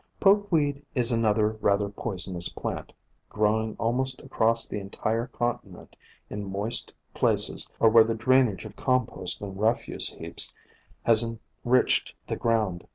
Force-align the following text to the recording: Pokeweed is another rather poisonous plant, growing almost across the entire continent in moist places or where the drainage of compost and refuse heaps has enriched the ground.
Pokeweed 0.19 0.83
is 0.95 1.11
another 1.11 1.59
rather 1.61 1.87
poisonous 1.87 2.49
plant, 2.49 2.91
growing 3.29 3.75
almost 3.77 4.19
across 4.23 4.67
the 4.67 4.79
entire 4.79 5.27
continent 5.27 5.95
in 6.27 6.43
moist 6.51 6.91
places 7.13 7.69
or 7.79 7.87
where 7.87 8.03
the 8.03 8.15
drainage 8.15 8.65
of 8.65 8.75
compost 8.75 9.41
and 9.41 9.59
refuse 9.61 10.09
heaps 10.15 10.51
has 11.03 11.23
enriched 11.63 12.15
the 12.25 12.35
ground. 12.35 12.87